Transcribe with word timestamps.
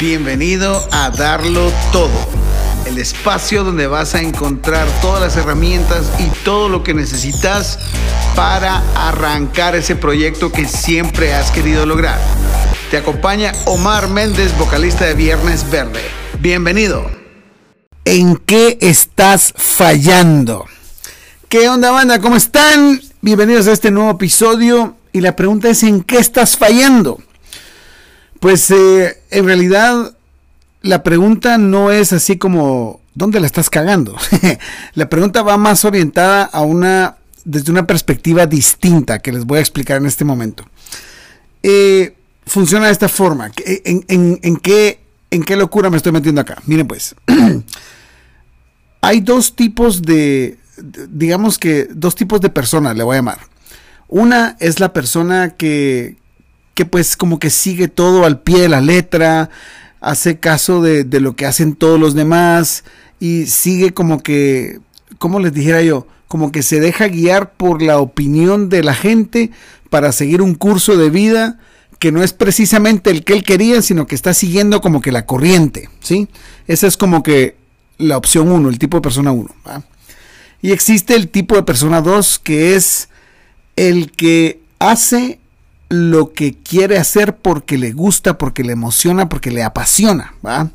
Bienvenido 0.00 0.86
a 0.92 1.10
Darlo 1.10 1.72
Todo, 1.90 2.08
el 2.86 2.98
espacio 2.98 3.64
donde 3.64 3.88
vas 3.88 4.14
a 4.14 4.22
encontrar 4.22 4.86
todas 5.02 5.20
las 5.20 5.36
herramientas 5.36 6.12
y 6.20 6.30
todo 6.44 6.68
lo 6.68 6.84
que 6.84 6.94
necesitas 6.94 7.80
para 8.36 8.80
arrancar 8.94 9.74
ese 9.74 9.96
proyecto 9.96 10.52
que 10.52 10.68
siempre 10.68 11.34
has 11.34 11.50
querido 11.50 11.84
lograr. 11.84 12.20
Te 12.92 12.98
acompaña 12.98 13.52
Omar 13.64 14.08
Méndez, 14.08 14.56
vocalista 14.56 15.04
de 15.04 15.14
Viernes 15.14 15.68
Verde. 15.68 16.02
Bienvenido. 16.38 17.10
¿En 18.04 18.36
qué 18.36 18.78
estás 18.80 19.52
fallando? 19.56 20.66
¿Qué 21.48 21.68
onda 21.68 21.90
banda? 21.90 22.20
¿Cómo 22.20 22.36
están? 22.36 23.00
Bienvenidos 23.20 23.66
a 23.66 23.72
este 23.72 23.90
nuevo 23.90 24.12
episodio 24.12 24.96
y 25.12 25.22
la 25.22 25.34
pregunta 25.34 25.68
es 25.68 25.82
¿en 25.82 26.04
qué 26.04 26.18
estás 26.18 26.56
fallando? 26.56 27.18
Pues 28.40 28.70
eh, 28.70 29.20
en 29.30 29.44
realidad 29.44 30.16
la 30.82 31.02
pregunta 31.02 31.58
no 31.58 31.90
es 31.90 32.12
así 32.12 32.38
como 32.38 33.00
¿dónde 33.14 33.40
la 33.40 33.46
estás 33.46 33.68
cagando? 33.68 34.16
la 34.94 35.08
pregunta 35.08 35.42
va 35.42 35.56
más 35.56 35.84
orientada 35.84 36.44
a 36.44 36.62
una 36.62 37.16
desde 37.44 37.72
una 37.72 37.86
perspectiva 37.86 38.46
distinta 38.46 39.18
que 39.18 39.32
les 39.32 39.44
voy 39.44 39.58
a 39.58 39.60
explicar 39.60 39.96
en 39.96 40.06
este 40.06 40.24
momento. 40.24 40.64
Eh, 41.62 42.14
funciona 42.46 42.86
de 42.86 42.92
esta 42.92 43.08
forma. 43.08 43.50
¿En, 43.64 44.56
qué, 44.58 45.00
¿En 45.30 45.42
qué 45.42 45.56
locura 45.56 45.90
me 45.90 45.96
estoy 45.96 46.12
metiendo 46.12 46.40
acá? 46.40 46.62
Miren 46.66 46.86
pues, 46.86 47.16
hay 49.00 49.20
dos 49.20 49.56
tipos 49.56 50.02
de, 50.02 50.58
digamos 51.08 51.58
que 51.58 51.88
dos 51.90 52.14
tipos 52.14 52.40
de 52.40 52.50
personas, 52.50 52.96
le 52.96 53.02
voy 53.02 53.14
a 53.14 53.18
llamar. 53.18 53.38
Una 54.08 54.56
es 54.60 54.78
la 54.78 54.92
persona 54.92 55.50
que, 55.50 56.16
que 56.78 56.86
pues 56.86 57.16
como 57.16 57.40
que 57.40 57.50
sigue 57.50 57.88
todo 57.88 58.24
al 58.24 58.40
pie 58.40 58.60
de 58.60 58.68
la 58.68 58.80
letra, 58.80 59.50
hace 60.00 60.38
caso 60.38 60.80
de, 60.80 61.04
lo 61.18 61.34
que 61.34 61.44
hacen 61.44 61.74
todos 61.74 61.98
los 61.98 62.14
demás 62.14 62.84
y 63.18 63.46
sigue 63.46 63.92
como 63.92 64.22
que, 64.22 64.78
como 65.18 65.40
les 65.40 65.52
dijera 65.52 65.82
yo, 65.82 66.06
como 66.28 66.52
que 66.52 66.62
se 66.62 66.78
deja 66.78 67.08
guiar 67.08 67.54
por 67.54 67.82
la 67.82 67.98
opinión 67.98 68.68
de 68.68 68.84
la 68.84 68.94
gente 68.94 69.50
para 69.90 70.12
seguir 70.12 70.40
un 70.40 70.54
curso 70.54 70.96
de 70.96 71.10
vida 71.10 71.58
que 71.98 72.12
no 72.12 72.22
es 72.22 72.32
precisamente 72.32 73.10
el 73.10 73.24
que 73.24 73.32
él 73.32 73.42
quería, 73.42 73.82
sino 73.82 74.06
que 74.06 74.14
está 74.14 74.32
siguiendo 74.32 74.80
como 74.80 75.00
que 75.00 75.10
la 75.10 75.26
corriente, 75.26 75.90
¿sí? 75.98 76.28
Esa 76.68 76.86
es 76.86 76.96
como 76.96 77.24
que 77.24 77.56
la 77.96 78.16
opción 78.16 78.52
1, 78.52 78.68
el 78.68 78.78
tipo 78.78 78.98
de 78.98 79.02
persona 79.02 79.32
1. 79.32 79.50
Y 80.62 80.70
existe 80.70 81.16
el 81.16 81.28
tipo 81.28 81.56
de 81.56 81.64
persona 81.64 82.02
2, 82.02 82.38
que 82.38 82.76
es 82.76 83.08
el 83.74 84.12
que 84.12 84.60
hace 84.78 85.40
lo 85.88 86.32
que 86.32 86.54
quiere 86.54 86.98
hacer 86.98 87.36
porque 87.36 87.78
le 87.78 87.92
gusta, 87.92 88.36
porque 88.36 88.62
le 88.62 88.72
emociona, 88.72 89.28
porque 89.28 89.50
le 89.50 89.62
apasiona, 89.62 90.34
¿va? 90.44 90.70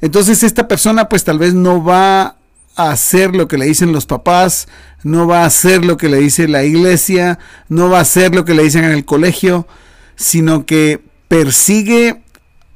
Entonces 0.00 0.42
esta 0.42 0.66
persona 0.66 1.08
pues 1.08 1.24
tal 1.24 1.38
vez 1.38 1.52
no 1.52 1.84
va 1.84 2.36
a 2.76 2.90
hacer 2.90 3.34
lo 3.34 3.48
que 3.48 3.58
le 3.58 3.66
dicen 3.66 3.92
los 3.92 4.06
papás, 4.06 4.68
no 5.02 5.26
va 5.26 5.42
a 5.42 5.46
hacer 5.46 5.84
lo 5.84 5.96
que 5.96 6.08
le 6.08 6.18
dice 6.18 6.48
la 6.48 6.64
iglesia, 6.64 7.38
no 7.68 7.90
va 7.90 7.98
a 7.98 8.02
hacer 8.02 8.34
lo 8.34 8.44
que 8.44 8.54
le 8.54 8.62
dicen 8.62 8.84
en 8.84 8.92
el 8.92 9.04
colegio, 9.04 9.66
sino 10.16 10.64
que 10.64 11.02
persigue 11.28 12.22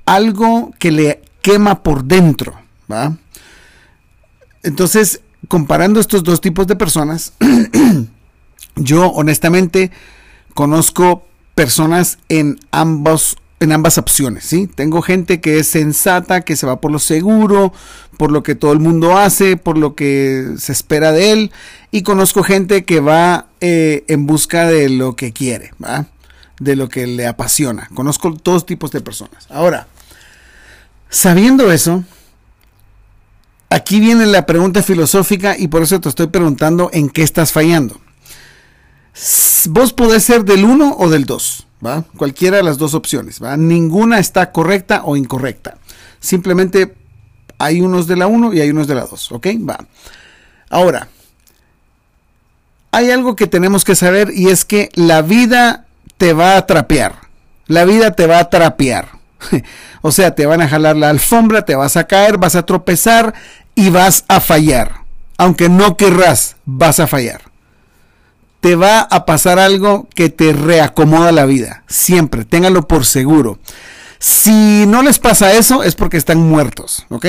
algo 0.04 0.72
que 0.78 0.90
le 0.90 1.22
quema 1.40 1.82
por 1.82 2.04
dentro, 2.04 2.54
¿va? 2.90 3.16
Entonces, 4.62 5.20
comparando 5.48 6.00
estos 6.00 6.24
dos 6.24 6.40
tipos 6.40 6.66
de 6.66 6.76
personas, 6.76 7.32
yo 8.76 9.08
honestamente 9.08 9.90
conozco 10.54 11.26
personas 11.54 12.18
en 12.28 12.58
ambos 12.70 13.36
en 13.60 13.72
ambas 13.72 13.98
opciones, 13.98 14.44
¿sí? 14.44 14.66
Tengo 14.66 15.02
gente 15.02 15.40
que 15.40 15.58
es 15.58 15.68
sensata, 15.68 16.42
que 16.42 16.54
se 16.56 16.66
va 16.66 16.80
por 16.80 16.92
lo 16.92 16.98
seguro, 16.98 17.72
por 18.18 18.30
lo 18.30 18.42
que 18.42 18.54
todo 18.54 18.72
el 18.72 18.78
mundo 18.78 19.16
hace, 19.16 19.56
por 19.56 19.78
lo 19.78 19.94
que 19.94 20.54
se 20.58 20.72
espera 20.72 21.12
de 21.12 21.32
él, 21.32 21.52
y 21.90 22.02
conozco 22.02 22.42
gente 22.42 22.84
que 22.84 23.00
va 23.00 23.46
eh, 23.60 24.04
en 24.08 24.26
busca 24.26 24.66
de 24.66 24.88
lo 24.88 25.16
que 25.16 25.32
quiere. 25.32 25.72
De 26.58 26.76
lo 26.76 26.88
que 26.88 27.06
le 27.06 27.26
apasiona. 27.26 27.88
Conozco 27.94 28.34
todos 28.34 28.66
tipos 28.66 28.90
de 28.90 29.00
personas. 29.00 29.46
Ahora, 29.48 29.86
sabiendo 31.08 31.72
eso, 31.72 32.04
aquí 33.70 33.98
viene 33.98 34.26
la 34.26 34.46
pregunta 34.46 34.82
filosófica 34.82 35.56
y 35.58 35.68
por 35.68 35.82
eso 35.82 36.00
te 36.00 36.08
estoy 36.08 36.26
preguntando 36.26 36.90
en 36.92 37.08
qué 37.08 37.22
estás 37.22 37.52
fallando 37.52 38.03
vos 39.68 39.92
podés 39.92 40.24
ser 40.24 40.44
del 40.44 40.64
1 40.64 40.96
o 40.98 41.08
del 41.08 41.24
2, 41.24 41.66
¿va? 41.84 42.04
Cualquiera 42.16 42.56
de 42.56 42.62
las 42.62 42.78
dos 42.78 42.94
opciones, 42.94 43.42
¿va? 43.42 43.56
Ninguna 43.56 44.18
está 44.18 44.50
correcta 44.52 45.02
o 45.04 45.16
incorrecta. 45.16 45.76
Simplemente 46.20 46.94
hay 47.58 47.80
unos 47.80 48.06
de 48.06 48.16
la 48.16 48.26
1 48.26 48.54
y 48.54 48.60
hay 48.60 48.70
unos 48.70 48.86
de 48.86 48.94
la 48.94 49.06
2, 49.06 49.32
¿ok? 49.32 49.46
Va. 49.68 49.78
Ahora, 50.68 51.08
hay 52.90 53.10
algo 53.10 53.36
que 53.36 53.46
tenemos 53.46 53.84
que 53.84 53.94
saber 53.94 54.30
y 54.34 54.48
es 54.48 54.64
que 54.64 54.88
la 54.94 55.22
vida 55.22 55.86
te 56.16 56.32
va 56.32 56.56
a 56.56 56.66
trapear. 56.66 57.14
La 57.66 57.84
vida 57.84 58.12
te 58.12 58.26
va 58.26 58.38
a 58.38 58.50
trapear. 58.50 59.08
o 60.02 60.10
sea, 60.10 60.34
te 60.34 60.46
van 60.46 60.60
a 60.60 60.68
jalar 60.68 60.96
la 60.96 61.10
alfombra, 61.10 61.64
te 61.64 61.76
vas 61.76 61.96
a 61.96 62.04
caer, 62.04 62.38
vas 62.38 62.56
a 62.56 62.66
tropezar 62.66 63.34
y 63.74 63.90
vas 63.90 64.24
a 64.28 64.40
fallar. 64.40 65.04
Aunque 65.38 65.68
no 65.68 65.96
querrás, 65.96 66.56
vas 66.64 67.00
a 67.00 67.06
fallar 67.06 67.53
te 68.64 68.76
va 68.76 69.00
a 69.00 69.26
pasar 69.26 69.58
algo 69.58 70.08
que 70.14 70.30
te 70.30 70.54
reacomoda 70.54 71.32
la 71.32 71.44
vida. 71.44 71.84
Siempre, 71.86 72.46
téngalo 72.46 72.88
por 72.88 73.04
seguro. 73.04 73.58
Si 74.18 74.86
no 74.86 75.02
les 75.02 75.18
pasa 75.18 75.52
eso, 75.52 75.82
es 75.82 75.94
porque 75.94 76.16
están 76.16 76.38
muertos, 76.38 77.04
¿ok? 77.10 77.26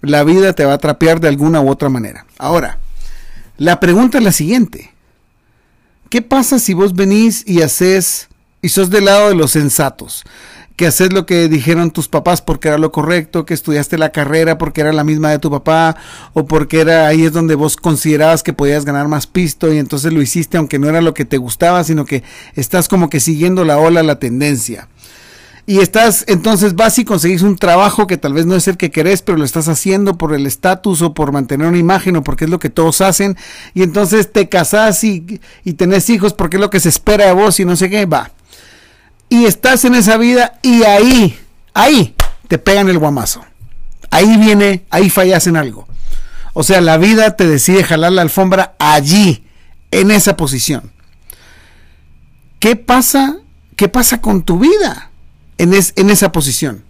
La 0.00 0.24
vida 0.24 0.54
te 0.54 0.64
va 0.64 0.72
a 0.72 0.78
trapear 0.78 1.20
de 1.20 1.28
alguna 1.28 1.60
u 1.60 1.68
otra 1.68 1.90
manera. 1.90 2.24
Ahora, 2.38 2.78
la 3.58 3.78
pregunta 3.78 4.16
es 4.16 4.24
la 4.24 4.32
siguiente. 4.32 4.90
¿Qué 6.08 6.22
pasa 6.22 6.58
si 6.58 6.72
vos 6.72 6.94
venís 6.94 7.44
y 7.46 7.60
haces, 7.60 8.28
y 8.62 8.70
sos 8.70 8.88
del 8.88 9.04
lado 9.04 9.28
de 9.28 9.34
los 9.34 9.50
sensatos? 9.50 10.24
Que 10.80 10.86
haces 10.86 11.12
lo 11.12 11.26
que 11.26 11.46
dijeron 11.50 11.90
tus 11.90 12.08
papás 12.08 12.40
porque 12.40 12.68
era 12.68 12.78
lo 12.78 12.90
correcto, 12.90 13.44
que 13.44 13.52
estudiaste 13.52 13.98
la 13.98 14.12
carrera 14.12 14.56
porque 14.56 14.80
era 14.80 14.94
la 14.94 15.04
misma 15.04 15.30
de 15.30 15.38
tu 15.38 15.50
papá, 15.50 15.94
o 16.32 16.46
porque 16.46 16.80
era 16.80 17.06
ahí 17.06 17.24
es 17.24 17.34
donde 17.34 17.54
vos 17.54 17.76
considerabas 17.76 18.42
que 18.42 18.54
podías 18.54 18.86
ganar 18.86 19.06
más 19.06 19.26
pisto 19.26 19.70
y 19.70 19.76
entonces 19.76 20.10
lo 20.10 20.22
hiciste 20.22 20.56
aunque 20.56 20.78
no 20.78 20.88
era 20.88 21.02
lo 21.02 21.12
que 21.12 21.26
te 21.26 21.36
gustaba, 21.36 21.84
sino 21.84 22.06
que 22.06 22.22
estás 22.54 22.88
como 22.88 23.10
que 23.10 23.20
siguiendo 23.20 23.66
la 23.66 23.76
ola, 23.76 24.02
la 24.02 24.18
tendencia. 24.18 24.88
Y 25.66 25.80
estás, 25.80 26.24
entonces 26.28 26.74
vas 26.74 26.98
y 26.98 27.04
conseguís 27.04 27.42
un 27.42 27.56
trabajo 27.56 28.06
que 28.06 28.16
tal 28.16 28.32
vez 28.32 28.46
no 28.46 28.56
es 28.56 28.66
el 28.66 28.78
que 28.78 28.90
querés, 28.90 29.20
pero 29.20 29.36
lo 29.36 29.44
estás 29.44 29.68
haciendo 29.68 30.16
por 30.16 30.32
el 30.32 30.46
estatus 30.46 31.02
o 31.02 31.12
por 31.12 31.30
mantener 31.30 31.66
una 31.66 31.76
imagen 31.76 32.16
o 32.16 32.22
porque 32.24 32.46
es 32.46 32.50
lo 32.50 32.58
que 32.58 32.70
todos 32.70 33.02
hacen. 33.02 33.36
Y 33.74 33.82
entonces 33.82 34.32
te 34.32 34.48
casás 34.48 35.04
y, 35.04 35.42
y 35.62 35.74
tenés 35.74 36.08
hijos 36.08 36.32
porque 36.32 36.56
es 36.56 36.60
lo 36.62 36.70
que 36.70 36.80
se 36.80 36.88
espera 36.88 37.26
de 37.26 37.34
vos 37.34 37.60
y 37.60 37.66
no 37.66 37.76
sé 37.76 37.90
qué, 37.90 38.06
va 38.06 38.30
y 39.30 39.46
estás 39.46 39.86
en 39.86 39.94
esa 39.94 40.18
vida 40.18 40.58
y 40.62 40.82
ahí, 40.82 41.38
ahí 41.72 42.14
te 42.48 42.58
pegan 42.58 42.90
el 42.90 42.98
guamazo. 42.98 43.42
Ahí 44.10 44.36
viene, 44.36 44.84
ahí 44.90 45.08
fallas 45.08 45.46
en 45.46 45.56
algo. 45.56 45.86
O 46.52 46.64
sea, 46.64 46.80
la 46.80 46.98
vida 46.98 47.36
te 47.36 47.46
decide 47.46 47.84
jalar 47.84 48.12
la 48.12 48.22
alfombra 48.22 48.74
allí, 48.78 49.46
en 49.92 50.10
esa 50.10 50.36
posición. 50.36 50.92
¿Qué 52.58 52.76
pasa? 52.76 53.36
¿Qué 53.76 53.88
pasa 53.88 54.20
con 54.20 54.42
tu 54.42 54.58
vida 54.58 55.10
en, 55.58 55.72
en 55.74 56.10
esa 56.10 56.32
posición? 56.32 56.84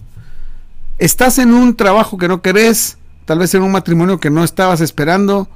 Estás 0.99 1.39
en 1.39 1.55
un 1.55 1.77
trabajo 1.77 2.19
que 2.19 2.29
no 2.29 2.43
querés, 2.43 2.99
tal 3.27 3.39
vez 3.39 3.55
en 3.55 3.63
un 3.63 3.73
matrimonio 3.73 4.19
que 4.19 4.31
no 4.31 4.45
estabas 4.45 4.81
esperando, 4.81 5.49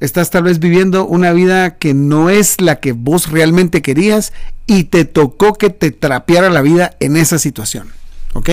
estás 0.00 0.30
tal 0.30 0.44
vez 0.44 0.58
viviendo 0.58 1.06
una 1.06 1.32
vida 1.32 1.76
que 1.78 1.94
no 1.94 2.30
es 2.30 2.60
la 2.60 2.80
que 2.80 2.92
vos 2.92 3.30
realmente 3.30 3.82
querías 3.82 4.32
y 4.66 4.84
te 4.84 5.04
tocó 5.04 5.54
que 5.54 5.70
te 5.70 5.90
trapeara 5.90 6.50
la 6.50 6.62
vida 6.62 6.96
en 7.00 7.16
esa 7.16 7.38
situación. 7.38 7.88
¿Ok? 8.34 8.50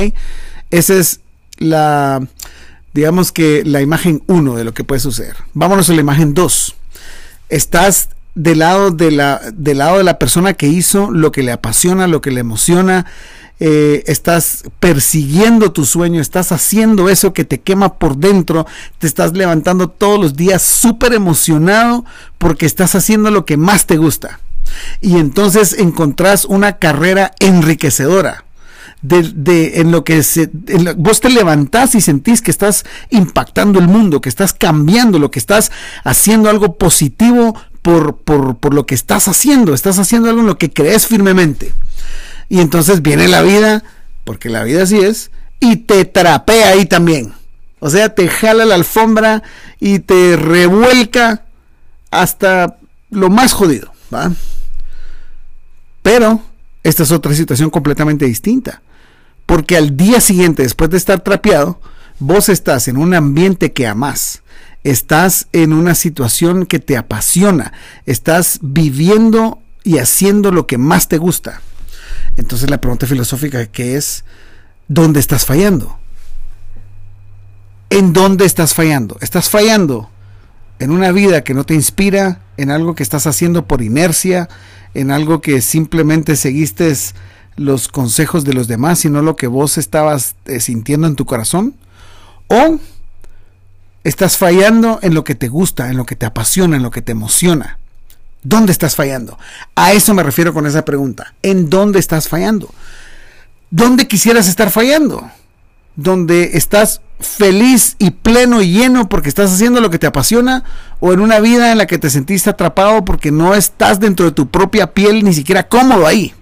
Esa 0.72 0.96
es 0.96 1.20
la, 1.58 2.26
digamos 2.94 3.32
que 3.32 3.64
la 3.66 3.82
imagen 3.82 4.24
1 4.28 4.56
de 4.56 4.64
lo 4.64 4.74
que 4.74 4.84
puede 4.84 5.00
suceder. 5.02 5.36
Vámonos 5.54 5.90
a 5.90 5.94
la 5.94 6.02
imagen 6.02 6.34
2. 6.34 6.76
Estás 7.50 8.10
del 8.36 8.60
lado 8.60 8.92
de 8.92 9.12
la, 9.12 9.42
del 9.54 9.80
lado 9.80 9.98
de 9.98 10.04
la 10.04 10.18
persona 10.18 10.54
que 10.54 10.68
hizo 10.68 11.12
lo 11.12 11.32
que 11.32 11.44
le 11.44 11.52
apasiona, 11.52 12.08
lo 12.08 12.22
que 12.22 12.32
le 12.32 12.40
emociona, 12.40 13.06
eh, 13.66 14.04
estás 14.08 14.66
persiguiendo 14.82 15.72
tu 15.72 15.86
sueño, 15.86 16.20
estás 16.20 16.52
haciendo 16.52 17.08
eso 17.08 17.32
que 17.32 17.46
te 17.46 17.62
quema 17.62 17.94
por 17.94 18.18
dentro, 18.18 18.68
te 19.00 19.08
estás 19.08 19.32
levantando 19.32 19.88
todos 19.88 20.20
los 20.20 20.36
días 20.36 20.62
súper 20.62 21.14
emocionado 21.14 22.04
porque 22.40 22.66
estás 22.66 22.94
haciendo 22.94 23.32
lo 23.32 23.46
que 23.46 23.56
más 23.56 23.86
te 23.86 23.96
gusta. 23.96 24.42
Y 25.00 25.16
entonces 25.16 25.78
encontrás 25.80 26.44
una 26.44 26.74
carrera 26.74 27.32
enriquecedora. 27.40 28.44
De, 29.02 29.80
en 29.80 29.94
lo 29.94 30.04
que 30.04 30.22
vos 30.98 31.22
te 31.22 31.30
levantás 31.30 31.96
y 31.96 32.02
sentís 32.02 32.42
que 32.42 32.52
estás 32.52 32.84
impactando 33.12 33.80
el 33.80 33.88
mundo, 33.88 34.20
que 34.20 34.30
estás 34.30 34.52
cambiando, 34.52 35.20
lo 35.20 35.32
que 35.32 35.40
estás 35.40 35.72
haciendo 36.04 36.50
algo 36.50 36.78
positivo 36.78 37.58
por, 37.82 38.18
por, 38.18 38.58
por 38.58 38.74
lo 38.74 38.86
que 38.86 38.96
estás 38.96 39.30
haciendo, 39.30 39.74
estás 39.74 40.00
haciendo 40.00 40.28
algo 40.28 40.42
en 40.42 40.48
lo 40.48 40.58
que 40.58 40.72
crees 40.72 41.08
firmemente. 41.08 41.74
Y 42.50 42.62
entonces 42.62 43.02
viene 43.02 43.28
la 43.28 43.42
vida, 43.42 43.84
porque 44.24 44.50
la 44.50 44.64
vida 44.64 44.84
así 44.84 45.00
es, 45.00 45.32
y 45.60 45.78
te 45.78 46.06
trapea 46.06 46.70
ahí 46.70 46.86
también. 46.86 47.34
O 47.80 47.90
sea, 47.90 48.14
te 48.16 48.28
jala 48.30 48.66
la 48.66 48.76
alfombra 48.76 49.44
y 49.80 50.00
te 50.00 50.38
revuelca 50.38 51.44
hasta 52.12 52.78
lo 53.10 53.30
más 53.30 53.54
jodido. 53.54 53.92
¿va? 54.14 54.32
Pero 56.02 56.42
esta 56.84 57.04
es 57.04 57.12
otra 57.12 57.34
situación 57.34 57.70
completamente 57.70 58.26
distinta. 58.26 58.82
Porque 59.46 59.76
al 59.76 59.98
día 59.98 60.22
siguiente, 60.22 60.64
después 60.64 60.90
de 60.90 60.98
estar 60.98 61.22
trapeado, 61.22 61.80
vos 62.20 62.50
estás 62.50 62.88
en 62.88 62.98
un 62.98 63.14
ambiente 63.14 63.74
que 63.74 63.88
amas. 63.88 64.44
Estás 64.84 65.48
en 65.54 65.74
una 65.74 65.96
situación 65.96 66.66
que 66.66 66.80
te 66.80 66.98
apasiona. 66.98 67.74
Estás 68.06 68.60
viviendo 68.62 69.60
y 69.84 69.98
haciendo 69.98 70.52
lo 70.52 70.68
que 70.68 70.78
más 70.78 71.08
te 71.08 71.18
gusta. 71.18 71.62
Entonces 72.38 72.70
la 72.70 72.82
pregunta 72.82 73.08
filosófica 73.08 73.66
que 73.68 73.96
es, 73.96 74.24
¿dónde 74.88 75.20
estás 75.20 75.46
fallando? 75.46 75.98
¿En 77.90 78.14
dónde 78.14 78.46
estás 78.46 78.74
fallando? 78.74 79.18
¿Estás 79.22 79.50
fallando 79.50 80.10
en 80.80 80.92
una 80.92 81.12
vida 81.12 81.44
que 81.44 81.54
no 81.54 81.64
te 81.64 81.76
inspira, 81.76 82.42
en 82.58 82.72
algo 82.72 82.96
que 82.96 83.04
estás 83.04 83.28
haciendo 83.28 83.68
por 83.68 83.82
inercia, 83.82 84.50
en 84.94 85.12
algo 85.12 85.42
que 85.42 85.62
simplemente 85.62 86.36
seguiste 86.36 86.92
los 87.56 87.88
consejos 87.88 88.44
de 88.44 88.54
los 88.54 88.68
demás 88.68 89.06
y 89.06 89.10
no 89.10 89.22
lo 89.22 89.36
que 89.36 89.48
vos 89.48 89.78
estabas 89.78 90.36
eh, 90.46 90.60
sintiendo 90.60 91.08
en 91.08 91.16
tu 91.16 91.26
corazón? 91.26 91.76
¿O 92.48 92.80
estás 94.04 94.38
fallando 94.38 95.00
en 95.04 95.14
lo 95.14 95.24
que 95.24 95.36
te 95.36 95.48
gusta, 95.48 95.90
en 95.90 95.98
lo 95.98 96.06
que 96.06 96.16
te 96.16 96.26
apasiona, 96.26 96.78
en 96.78 96.84
lo 96.84 96.92
que 96.92 97.02
te 97.04 97.12
emociona? 97.12 97.78
¿Dónde 98.44 98.72
estás 98.72 98.96
fallando? 98.96 99.38
A 99.76 99.94
eso 99.94 100.14
me 100.14 100.24
refiero 100.24 100.54
con 100.54 100.68
esa 100.68 100.84
pregunta. 100.84 101.34
¿En 101.42 101.70
dónde 101.70 102.00
estás 102.00 102.28
fallando? 102.28 102.70
¿Dónde 103.72 104.08
quisieras 104.08 104.48
estar 104.48 104.70
fallando? 104.70 105.32
¿Donde 105.96 106.52
estás 106.54 107.02
feliz 107.20 107.96
y 108.00 108.12
pleno 108.12 108.62
y 108.62 108.72
lleno 108.72 109.08
porque 109.08 109.30
estás 109.30 109.52
haciendo 109.52 109.80
lo 109.80 109.90
que 109.90 110.00
te 110.00 110.08
apasiona? 110.08 110.64
¿O 111.00 111.14
en 111.14 111.22
una 111.22 111.40
vida 111.40 111.72
en 111.72 111.78
la 111.78 111.88
que 111.88 111.98
te 111.98 112.10
sentiste 112.10 112.50
atrapado 112.50 113.06
porque 113.06 113.32
no 113.32 113.56
estás 113.56 114.00
dentro 114.00 114.26
de 114.26 114.34
tu 114.34 114.50
propia 114.50 114.94
piel 114.94 115.24
ni 115.24 115.34
siquiera 115.34 115.68
cómodo 115.68 116.06
ahí? 116.06 116.34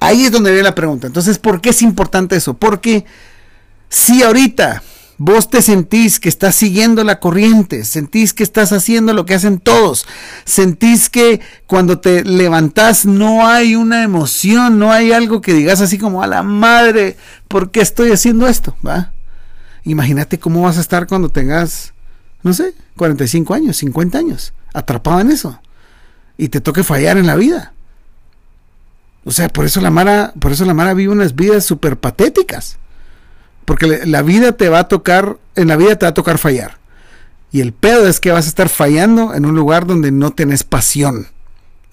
Ahí 0.00 0.24
es 0.24 0.32
donde 0.32 0.50
viene 0.50 0.64
la 0.64 0.74
pregunta. 0.74 1.06
Entonces, 1.06 1.38
¿por 1.38 1.60
qué 1.60 1.70
es 1.70 1.82
importante 1.82 2.36
eso? 2.36 2.54
Porque 2.54 3.04
si 3.88 4.22
ahorita 4.22 4.82
Vos 5.20 5.50
te 5.50 5.62
sentís 5.62 6.20
que 6.20 6.28
estás 6.28 6.54
siguiendo 6.54 7.02
la 7.02 7.18
corriente, 7.18 7.84
sentís 7.84 8.32
que 8.32 8.44
estás 8.44 8.70
haciendo 8.70 9.12
lo 9.12 9.26
que 9.26 9.34
hacen 9.34 9.58
todos, 9.58 10.06
sentís 10.44 11.10
que 11.10 11.40
cuando 11.66 11.98
te 11.98 12.24
levantás 12.24 13.04
no 13.04 13.44
hay 13.44 13.74
una 13.74 14.04
emoción, 14.04 14.78
no 14.78 14.92
hay 14.92 15.10
algo 15.10 15.40
que 15.40 15.54
digas 15.54 15.80
así 15.80 15.98
como 15.98 16.22
a 16.22 16.28
la 16.28 16.44
madre, 16.44 17.16
¿por 17.48 17.72
qué 17.72 17.80
estoy 17.80 18.12
haciendo 18.12 18.46
esto? 18.46 18.76
¿Va? 18.86 19.12
Imagínate 19.82 20.38
cómo 20.38 20.62
vas 20.62 20.78
a 20.78 20.82
estar 20.82 21.08
cuando 21.08 21.30
tengas, 21.30 21.94
no 22.44 22.52
sé, 22.52 22.74
45 22.96 23.54
años, 23.54 23.76
50 23.78 24.18
años, 24.18 24.52
atrapado 24.72 25.18
en 25.18 25.32
eso, 25.32 25.60
y 26.36 26.48
te 26.48 26.60
toque 26.60 26.84
fallar 26.84 27.18
en 27.18 27.26
la 27.26 27.34
vida. 27.34 27.72
O 29.24 29.32
sea, 29.32 29.48
por 29.48 29.64
eso 29.64 29.80
la 29.80 29.90
Mara, 29.90 30.32
por 30.38 30.52
eso 30.52 30.64
la 30.64 30.74
Mara 30.74 30.94
vive 30.94 31.12
unas 31.12 31.34
vidas 31.34 31.64
súper 31.64 31.98
patéticas. 31.98 32.78
Porque 33.68 34.00
la 34.06 34.22
vida 34.22 34.52
te 34.52 34.70
va 34.70 34.78
a 34.78 34.88
tocar, 34.88 35.36
en 35.54 35.68
la 35.68 35.76
vida 35.76 35.94
te 35.96 36.06
va 36.06 36.10
a 36.10 36.14
tocar 36.14 36.38
fallar. 36.38 36.78
Y 37.52 37.60
el 37.60 37.74
pedo 37.74 38.08
es 38.08 38.18
que 38.18 38.32
vas 38.32 38.46
a 38.46 38.48
estar 38.48 38.70
fallando 38.70 39.34
en 39.34 39.44
un 39.44 39.54
lugar 39.54 39.86
donde 39.86 40.10
no 40.10 40.30
tenés 40.30 40.64
pasión 40.64 41.26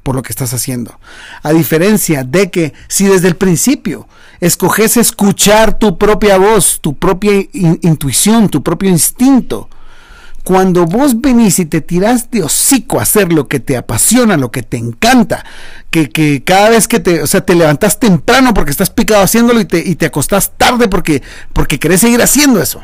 por 0.01 0.15
lo 0.15 0.23
que 0.23 0.31
estás 0.31 0.53
haciendo. 0.53 0.97
A 1.43 1.51
diferencia 1.51 2.23
de 2.23 2.49
que 2.49 2.73
si 2.87 3.07
desde 3.07 3.27
el 3.27 3.35
principio 3.35 4.07
escoges 4.39 4.95
escuchar 4.95 5.77
tu 5.77 5.97
propia 5.97 6.37
voz, 6.37 6.79
tu 6.79 6.95
propia 6.95 7.45
intuición, 7.51 8.47
tu 8.47 8.63
propio 8.63 8.89
instinto, 8.89 9.67
cuando 10.45 10.85
vos 10.85 11.21
venís 11.21 11.57
y 11.57 11.65
te 11.65 11.81
tirás 11.81 12.29
de 12.29 12.43
hocico 12.43 12.99
a 12.99 13.01
hacer 13.01 13.33
lo 13.33 13.47
que 13.47 13.59
te 13.59 13.75
apasiona, 13.75 14.37
lo 14.37 14.51
que 14.51 14.61
te 14.61 14.77
encanta, 14.77 15.43
que, 15.89 16.11
que 16.11 16.43
cada 16.43 16.69
vez 16.69 16.87
que 16.87 16.99
te, 16.99 17.23
o 17.23 17.27
sea, 17.27 17.43
te 17.43 17.55
levantás 17.55 17.99
temprano 17.99 18.53
porque 18.53 18.69
estás 18.69 18.91
picado 18.91 19.23
haciéndolo 19.23 19.59
y 19.59 19.65
te, 19.65 19.79
y 19.79 19.95
te 19.95 20.05
acostás 20.05 20.51
tarde 20.55 20.87
porque, 20.87 21.23
porque 21.51 21.79
querés 21.79 22.01
seguir 22.01 22.21
haciendo 22.21 22.61
eso, 22.61 22.83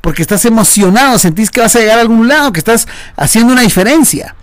porque 0.00 0.22
estás 0.22 0.42
emocionado, 0.46 1.18
sentís 1.18 1.50
que 1.50 1.60
vas 1.60 1.76
a 1.76 1.80
llegar 1.80 1.98
a 1.98 2.00
algún 2.00 2.28
lado, 2.28 2.50
que 2.50 2.60
estás 2.60 2.88
haciendo 3.14 3.52
una 3.52 3.62
diferencia. 3.62 4.34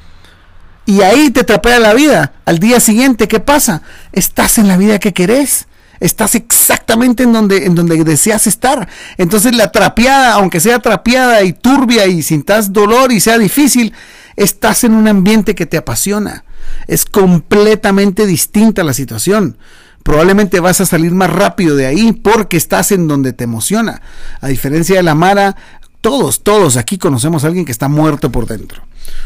Y 0.85 1.01
ahí 1.01 1.31
te 1.31 1.43
trapea 1.43 1.79
la 1.79 1.95
vida. 1.95 2.33
Al 2.45 2.59
día 2.59 2.79
siguiente, 2.79 3.27
¿qué 3.27 3.39
pasa? 3.39 3.81
Estás 4.11 4.59
en 4.59 4.67
la 4.67 4.77
vida 4.77 4.99
que 4.99 5.11
querés 5.11 5.66
estás 5.99 6.35
exactamente 6.35 7.23
en 7.23 7.33
donde, 7.33 7.65
en 7.65 7.75
donde 7.75 8.03
deseas 8.03 8.47
estar. 8.47 8.87
Entonces 9.17 9.55
la 9.55 9.71
trapeada, 9.71 10.33
aunque 10.33 10.59
sea 10.59 10.79
trapeada 10.79 11.43
y 11.43 11.53
turbia 11.53 12.07
y 12.07 12.21
sintas 12.21 12.73
dolor 12.73 13.11
y 13.11 13.19
sea 13.19 13.37
difícil, 13.37 13.93
estás 14.35 14.83
en 14.83 14.93
un 14.93 15.07
ambiente 15.07 15.55
que 15.55 15.65
te 15.65 15.77
apasiona. 15.77 16.43
Es 16.87 17.05
completamente 17.05 18.25
distinta 18.25 18.83
la 18.83 18.93
situación. 18.93 19.57
Probablemente 20.03 20.61
vas 20.61 20.79
a 20.79 20.85
salir 20.85 21.11
más 21.11 21.29
rápido 21.29 21.75
de 21.75 21.85
ahí 21.85 22.13
porque 22.13 22.55
estás 22.55 22.91
en 22.91 23.07
donde 23.07 23.33
te 23.33 23.43
emociona. 23.43 24.01
A 24.39 24.47
diferencia 24.47 24.95
de 24.95 25.03
la 25.03 25.15
Mara, 25.15 25.57
todos, 26.01 26.43
todos 26.43 26.77
aquí 26.77 26.97
conocemos 26.97 27.43
a 27.43 27.47
alguien 27.47 27.65
que 27.65 27.73
está 27.73 27.89
muerto 27.89 28.31
por 28.31 28.47
dentro. 28.47 28.83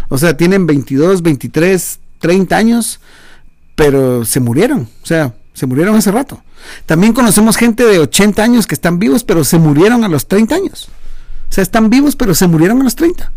O 0.09 0.17
sea, 0.17 0.35
tienen 0.35 0.65
22, 0.65 1.21
23, 1.21 1.99
30 2.19 2.57
años, 2.57 2.99
pero 3.75 4.25
se 4.25 4.39
murieron. 4.39 4.89
O 5.03 5.05
sea, 5.05 5.33
se 5.61 5.67
murieron 5.67 5.95
hace 5.95 6.11
rato. 6.11 6.41
También 6.87 7.13
conocemos 7.13 7.55
gente 7.55 7.85
de 7.85 7.99
80 7.99 8.41
años 8.41 8.65
que 8.65 8.73
están 8.73 8.97
vivos, 8.97 9.23
pero 9.23 9.43
se 9.43 9.59
murieron 9.59 10.03
a 10.03 10.07
los 10.07 10.27
30 10.27 10.55
años. 10.55 10.89
O 11.51 11.53
sea, 11.53 11.61
están 11.61 11.91
vivos, 11.91 12.15
pero 12.15 12.33
se 12.33 12.47
murieron 12.47 12.81
a 12.81 12.83
los 12.83 12.95
30. 12.95 13.31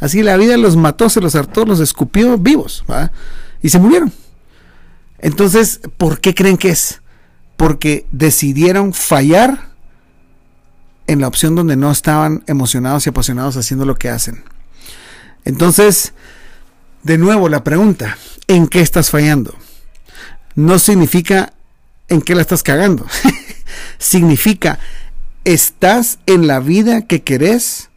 Así 0.00 0.24
la 0.24 0.36
vida 0.36 0.56
los 0.56 0.74
mató, 0.74 1.08
se 1.08 1.20
los 1.20 1.36
hartó, 1.36 1.64
los 1.64 1.78
escupió 1.78 2.36
vivos. 2.36 2.84
Y 3.62 3.68
se 3.68 3.78
murieron. 3.78 4.12
Entonces, 5.20 5.80
¿por 5.96 6.20
qué 6.20 6.34
creen 6.34 6.56
que 6.56 6.70
es? 6.70 7.00
Porque 7.56 8.06
decidieron 8.10 8.92
fallar 8.92 9.68
en 11.06 11.20
la 11.20 11.28
opción 11.28 11.54
donde 11.54 11.76
no 11.76 11.92
estaban 11.92 12.42
emocionados 12.48 13.06
y 13.06 13.10
apasionados 13.10 13.56
haciendo 13.56 13.86
lo 13.86 13.94
que 13.94 14.08
hacen. 14.08 14.42
Entonces, 15.44 16.12
de 17.04 17.18
nuevo 17.18 17.48
la 17.48 17.62
pregunta, 17.62 18.18
¿en 18.48 18.66
qué 18.66 18.80
estás 18.80 19.10
fallando? 19.10 19.54
No 20.56 20.80
significa 20.80 21.52
en 22.08 22.22
qué 22.22 22.34
la 22.34 22.42
estás 22.42 22.62
cagando. 22.62 23.06
Significa, 23.98 24.78
¿estás 25.44 26.18
en 26.26 26.46
la 26.46 26.60
vida 26.60 27.02
que 27.02 27.22
querés 27.22 27.90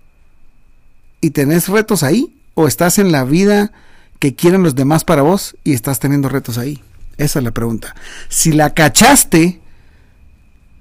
y 1.21 1.31
tenés 1.31 1.67
retos 1.67 2.03
ahí? 2.03 2.35
¿O 2.53 2.67
estás 2.67 2.99
en 2.99 3.11
la 3.11 3.23
vida 3.23 3.71
que 4.19 4.35
quieren 4.35 4.63
los 4.63 4.75
demás 4.75 5.03
para 5.03 5.21
vos 5.21 5.55
y 5.63 5.73
estás 5.73 5.99
teniendo 5.99 6.29
retos 6.29 6.57
ahí? 6.57 6.83
Esa 7.17 7.39
es 7.39 7.45
la 7.45 7.51
pregunta. 7.51 7.95
Si 8.29 8.51
la 8.51 8.73
cachaste, 8.73 9.61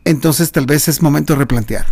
entonces 0.04 0.52
tal 0.52 0.66
vez 0.66 0.88
es 0.88 1.02
momento 1.02 1.34
de 1.34 1.38
replantear. 1.38 1.87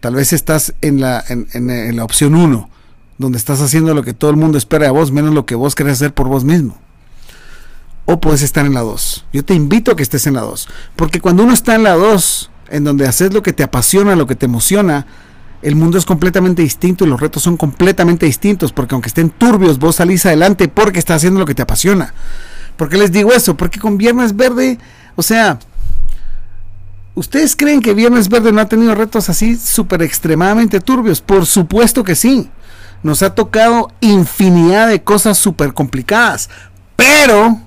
Tal 0.00 0.14
vez 0.14 0.32
estás 0.32 0.74
en 0.82 1.00
la, 1.00 1.24
en, 1.28 1.96
la 1.96 2.04
opción 2.04 2.34
1, 2.34 2.70
donde 3.18 3.38
estás 3.38 3.60
haciendo 3.60 3.94
lo 3.94 4.02
que 4.02 4.14
todo 4.14 4.30
el 4.30 4.36
mundo 4.36 4.56
espera 4.58 4.84
de 4.84 4.90
vos, 4.90 5.10
menos 5.10 5.34
lo 5.34 5.46
que 5.46 5.54
vos 5.54 5.74
querés 5.74 5.94
hacer 5.94 6.14
por 6.14 6.28
vos 6.28 6.44
mismo 6.44 6.78
o 8.06 8.20
puedes 8.20 8.42
estar 8.42 8.64
en 8.64 8.74
la 8.74 8.80
2. 8.80 9.26
Yo 9.32 9.44
te 9.44 9.54
invito 9.54 9.90
a 9.90 9.96
que 9.96 10.02
estés 10.02 10.26
en 10.26 10.34
la 10.34 10.40
2. 10.42 10.68
Porque 10.94 11.20
cuando 11.20 11.42
uno 11.42 11.52
está 11.52 11.74
en 11.74 11.82
la 11.82 11.94
2, 11.94 12.50
en 12.70 12.84
donde 12.84 13.06
haces 13.06 13.34
lo 13.34 13.42
que 13.42 13.52
te 13.52 13.64
apasiona, 13.64 14.16
lo 14.16 14.26
que 14.26 14.36
te 14.36 14.46
emociona, 14.46 15.06
el 15.60 15.74
mundo 15.74 15.98
es 15.98 16.04
completamente 16.04 16.62
distinto 16.62 17.04
y 17.04 17.08
los 17.08 17.20
retos 17.20 17.42
son 17.42 17.56
completamente 17.56 18.24
distintos. 18.24 18.72
Porque 18.72 18.94
aunque 18.94 19.08
estén 19.08 19.30
turbios, 19.30 19.78
vos 19.78 19.96
salís 19.96 20.24
adelante 20.24 20.68
porque 20.68 21.00
estás 21.00 21.16
haciendo 21.16 21.40
lo 21.40 21.46
que 21.46 21.54
te 21.54 21.62
apasiona. 21.62 22.14
¿Por 22.76 22.88
qué 22.88 22.96
les 22.96 23.10
digo 23.10 23.32
eso? 23.32 23.56
Porque 23.56 23.80
con 23.80 23.98
Viernes 23.98 24.36
Verde, 24.36 24.78
o 25.16 25.22
sea, 25.22 25.58
¿ustedes 27.16 27.56
creen 27.56 27.80
que 27.80 27.92
Viernes 27.92 28.28
Verde 28.28 28.52
no 28.52 28.60
ha 28.60 28.68
tenido 28.68 28.94
retos 28.94 29.28
así 29.28 29.56
súper 29.56 30.02
extremadamente 30.02 30.78
turbios? 30.80 31.20
Por 31.20 31.44
supuesto 31.44 32.04
que 32.04 32.14
sí. 32.14 32.50
Nos 33.02 33.22
ha 33.22 33.34
tocado 33.34 33.92
infinidad 34.00 34.88
de 34.88 35.02
cosas 35.02 35.38
súper 35.38 35.74
complicadas. 35.74 36.50
Pero 36.96 37.65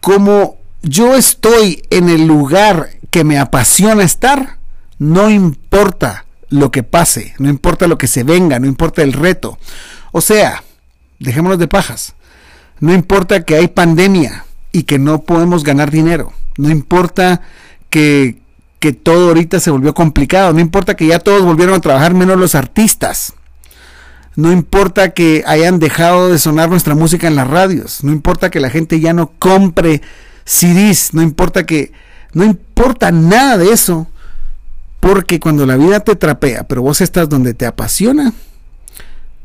como 0.00 0.56
yo 0.82 1.14
estoy 1.14 1.82
en 1.90 2.08
el 2.08 2.26
lugar 2.26 2.90
que 3.10 3.24
me 3.24 3.38
apasiona 3.38 4.02
estar, 4.04 4.58
no 4.98 5.30
importa 5.30 6.26
lo 6.48 6.70
que 6.70 6.82
pase, 6.82 7.34
no 7.38 7.48
importa 7.48 7.86
lo 7.86 7.98
que 7.98 8.06
se 8.06 8.22
venga, 8.22 8.58
no 8.58 8.66
importa 8.66 9.02
el 9.02 9.12
reto. 9.12 9.58
O 10.12 10.20
sea, 10.20 10.62
dejémonos 11.18 11.58
de 11.58 11.68
pajas. 11.68 12.14
No 12.80 12.92
importa 12.92 13.44
que 13.44 13.56
hay 13.56 13.68
pandemia 13.68 14.44
y 14.72 14.84
que 14.84 14.98
no 14.98 15.22
podemos 15.22 15.64
ganar 15.64 15.90
dinero. 15.90 16.32
No 16.58 16.70
importa 16.70 17.40
que, 17.90 18.38
que 18.78 18.92
todo 18.92 19.28
ahorita 19.28 19.60
se 19.60 19.70
volvió 19.70 19.94
complicado. 19.94 20.52
No 20.52 20.60
importa 20.60 20.94
que 20.94 21.06
ya 21.06 21.18
todos 21.18 21.42
volvieron 21.42 21.74
a 21.74 21.80
trabajar 21.80 22.14
menos 22.14 22.38
los 22.38 22.54
artistas. 22.54 23.34
No 24.36 24.52
importa 24.52 25.10
que 25.10 25.42
hayan 25.46 25.78
dejado 25.78 26.28
de 26.28 26.38
sonar 26.38 26.68
nuestra 26.68 26.94
música 26.94 27.26
en 27.26 27.36
las 27.36 27.48
radios. 27.48 28.04
No 28.04 28.12
importa 28.12 28.50
que 28.50 28.60
la 28.60 28.70
gente 28.70 29.00
ya 29.00 29.14
no 29.14 29.32
compre 29.38 30.02
CDs. 30.44 31.14
No 31.14 31.22
importa 31.22 31.64
que 31.64 31.92
No 32.34 32.44
importa 32.44 33.10
nada 33.10 33.56
de 33.56 33.72
eso, 33.72 34.06
porque 35.00 35.40
cuando 35.40 35.64
la 35.64 35.76
vida 35.76 36.00
te 36.00 36.16
trapea, 36.16 36.64
pero 36.64 36.82
vos 36.82 37.00
estás 37.00 37.30
donde 37.30 37.54
te 37.54 37.64
apasiona, 37.64 38.34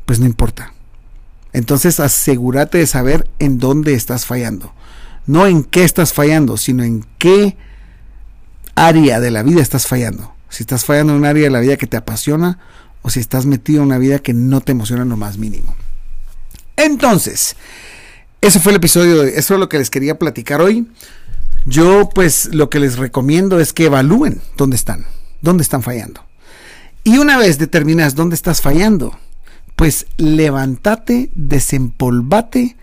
pues 0.05 0.19
no 0.19 0.25
importa. 0.25 0.73
Entonces 1.53 2.01
asegúrate 2.01 2.79
de 2.79 2.87
saber 2.87 3.29
en 3.39 3.59
dónde 3.59 3.93
estás 3.93 4.25
fallando. 4.25 4.73
No 5.25 5.47
en 5.47 5.63
qué 5.63 5.85
estás 5.85 6.11
fallando, 6.11 6.57
sino 6.57 6.83
en 6.83 7.05
qué 7.17 7.55
área 8.75 9.21
de 9.21 9.31
la 9.31 9.43
vida 9.43 9.61
estás 9.61 9.87
fallando. 9.87 10.33
Si 10.49 10.63
estás 10.63 10.83
fallando 10.83 11.13
en 11.13 11.19
un 11.19 11.25
área 11.25 11.43
de 11.43 11.49
la 11.49 11.59
vida 11.61 11.77
que 11.77 11.87
te 11.87 11.95
apasiona 11.95 12.59
o 13.01 13.09
si 13.09 13.19
estás 13.19 13.45
metido 13.45 13.81
en 13.81 13.87
una 13.87 13.97
vida 13.97 14.19
que 14.19 14.33
no 14.33 14.61
te 14.61 14.71
emociona 14.71 15.03
en 15.03 15.09
lo 15.09 15.17
más 15.17 15.37
mínimo. 15.37 15.75
Entonces, 16.77 17.55
ese 18.41 18.59
fue 18.59 18.71
el 18.71 18.77
episodio, 18.77 19.21
de, 19.21 19.37
eso 19.37 19.53
es 19.53 19.59
lo 19.59 19.69
que 19.69 19.77
les 19.77 19.89
quería 19.89 20.17
platicar 20.17 20.61
hoy. 20.61 20.87
Yo 21.65 22.09
pues 22.09 22.49
lo 22.53 22.69
que 22.69 22.79
les 22.79 22.97
recomiendo 22.97 23.59
es 23.59 23.73
que 23.73 23.85
evalúen 23.85 24.41
dónde 24.57 24.75
están, 24.75 25.05
dónde 25.41 25.63
están 25.63 25.83
fallando. 25.83 26.25
Y 27.03 27.17
una 27.17 27.37
vez 27.37 27.57
determinas 27.57 28.15
dónde 28.15 28.35
estás 28.35 28.61
fallando, 28.61 29.17
pues 29.75 30.07
levántate, 30.17 31.29
desempolvate, 31.35 32.77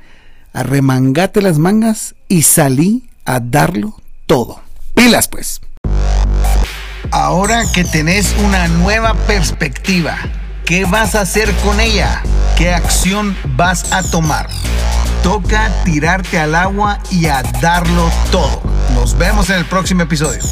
arremangate 0.53 1.43
las 1.43 1.59
mangas 1.59 2.15
y 2.29 2.43
salí 2.43 3.09
a 3.25 3.41
darlo 3.41 4.01
todo. 4.27 4.61
Pilas 4.95 5.29
pues. 5.29 5.61
Ahora 7.11 7.65
que 7.73 7.85
tenés 7.85 8.35
una 8.45 8.69
nueva 8.69 9.15
perspectiva, 9.27 10.19
¿qué 10.67 10.85
vas 10.85 11.15
a 11.15 11.23
hacer 11.23 11.51
con 11.65 11.81
ella? 11.81 12.23
¿Qué 12.57 12.75
acción 12.75 13.35
vas 13.57 13.93
a 13.93 14.03
tomar? 14.03 14.47
Toca 15.23 15.71
tirarte 15.85 16.39
al 16.39 16.55
agua 16.55 16.99
y 17.11 17.27
a 17.27 17.43
darlo 17.63 18.11
todo. 18.31 18.63
Nos 18.95 19.17
vemos 19.17 19.49
en 19.49 19.57
el 19.57 19.65
próximo 19.65 20.03
episodio. 20.03 20.43